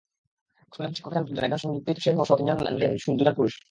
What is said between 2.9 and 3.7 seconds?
এবং দুজন পুরুষ।